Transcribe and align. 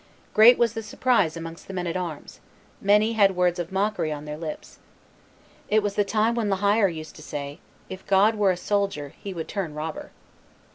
Great 0.33 0.57
was 0.57 0.73
the 0.73 0.81
surprise 0.81 1.37
amongst 1.37 1.67
the 1.67 1.75
men 1.75 1.85
at 1.85 1.95
arms, 1.95 2.39
many 2.81 3.13
had 3.13 3.35
words 3.35 3.59
of 3.59 3.71
mockery 3.71 4.11
on 4.11 4.25
their 4.25 4.35
lips. 4.35 4.79
It 5.69 5.83
was 5.83 5.93
the 5.93 6.03
time 6.03 6.33
when 6.33 6.49
La 6.49 6.55
Hire 6.55 6.87
used 6.87 7.15
to 7.17 7.21
say, 7.21 7.59
"If 7.87 8.07
God 8.07 8.33
were 8.33 8.49
a 8.49 8.57
soldier, 8.57 9.13
He 9.21 9.31
would 9.31 9.47
turn 9.47 9.75
robber." 9.75 10.09